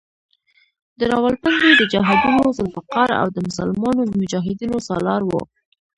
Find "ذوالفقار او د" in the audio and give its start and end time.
2.57-3.37